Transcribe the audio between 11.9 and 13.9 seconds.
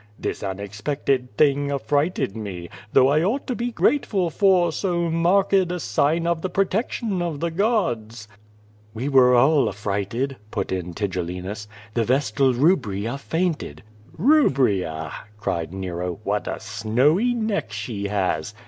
"The vestal Bubria fainted."